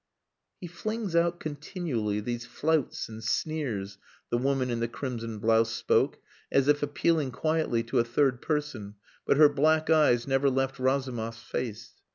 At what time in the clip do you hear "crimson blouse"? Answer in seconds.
4.87-5.69